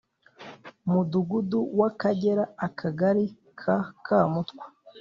Mudugudu 0.91 1.59
w 1.79 1.81
akagera 1.89 2.43
akagari 2.67 3.25
ka 3.59 3.77
kamutwa 4.05 4.65